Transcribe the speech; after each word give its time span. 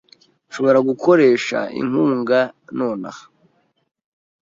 Nshobora 0.47 0.79
gukoresha 0.89 1.57
inkunga 1.79 2.39
nonaha. 2.77 3.23